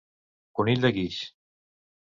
[0.61, 1.21] Conill de guix.